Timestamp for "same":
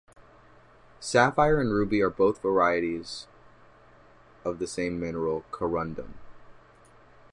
4.65-4.99